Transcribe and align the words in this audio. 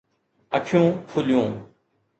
اکيون 0.57 0.87
کُليون 1.09 1.51